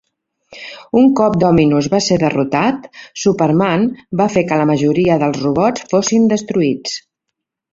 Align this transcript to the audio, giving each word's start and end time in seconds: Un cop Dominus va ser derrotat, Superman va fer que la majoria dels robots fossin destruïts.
Un 1.01 1.09
cop 1.19 1.35
Dominus 1.43 1.89
va 1.95 1.99
ser 2.05 2.17
derrotat, 2.23 2.89
Superman 3.25 3.85
va 4.23 4.29
fer 4.37 4.43
que 4.53 4.59
la 4.63 4.67
majoria 4.73 5.19
dels 5.25 5.39
robots 5.45 5.89
fossin 5.93 6.27
destruïts. 6.33 6.99